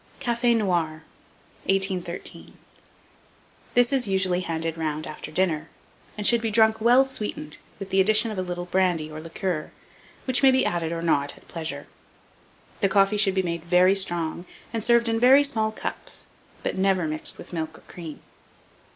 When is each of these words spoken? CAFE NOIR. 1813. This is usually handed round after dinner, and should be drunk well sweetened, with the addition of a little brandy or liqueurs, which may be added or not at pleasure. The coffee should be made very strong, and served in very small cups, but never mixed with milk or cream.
CAFE 0.19 0.43
NOIR. 0.55 1.03
1813. 1.69 2.57
This 3.75 3.93
is 3.93 4.07
usually 4.07 4.39
handed 4.39 4.75
round 4.75 5.05
after 5.05 5.29
dinner, 5.29 5.69
and 6.17 6.25
should 6.25 6.41
be 6.41 6.49
drunk 6.49 6.81
well 6.81 7.05
sweetened, 7.05 7.59
with 7.77 7.91
the 7.91 8.01
addition 8.01 8.31
of 8.31 8.39
a 8.39 8.41
little 8.41 8.65
brandy 8.65 9.11
or 9.11 9.21
liqueurs, 9.21 9.69
which 10.25 10.41
may 10.41 10.49
be 10.49 10.65
added 10.65 10.91
or 10.91 11.03
not 11.03 11.37
at 11.37 11.47
pleasure. 11.47 11.85
The 12.79 12.89
coffee 12.89 13.15
should 13.17 13.35
be 13.35 13.43
made 13.43 13.63
very 13.63 13.93
strong, 13.93 14.47
and 14.73 14.83
served 14.83 15.07
in 15.07 15.19
very 15.19 15.43
small 15.43 15.71
cups, 15.71 16.25
but 16.63 16.75
never 16.75 17.07
mixed 17.07 17.37
with 17.37 17.53
milk 17.53 17.77
or 17.77 17.81
cream. 17.81 18.21